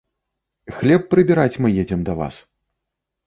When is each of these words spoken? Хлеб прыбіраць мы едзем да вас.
Хлеб 0.77 1.03
прыбіраць 1.11 1.59
мы 1.65 1.69
едзем 1.83 2.01
да 2.07 2.13
вас. 2.21 2.35